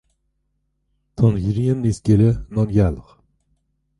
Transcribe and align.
Tá 1.19 1.23
an 1.33 1.37
ghrian 1.43 1.83
níos 1.85 1.99
gile 2.09 2.29
ná 2.55 2.59
an 2.65 2.71
ghealach, 2.75 3.13